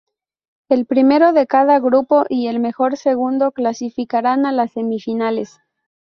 El 0.67 0.87
primero 0.87 1.31
de 1.31 1.45
cada 1.45 1.77
grupo 1.77 2.25
y 2.27 2.47
el 2.47 2.59
mejor 2.59 2.97
segundo 2.97 3.51
clasificarán 3.51 4.47
a 4.47 4.51
las 4.51 4.71
semifinales. 4.71 5.59